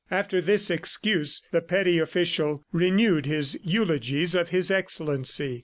[0.09, 5.59] After this excuse the petty official renewed his eulogies of His Excellency.